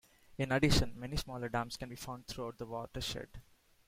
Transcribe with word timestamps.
In 0.39 0.51
addition, 0.51 0.99
many 0.99 1.15
smaller 1.15 1.47
dams 1.47 1.77
can 1.77 1.87
be 1.87 1.95
found 1.95 2.25
throughout 2.25 2.57
the 2.57 2.65
watershed. 2.65 3.39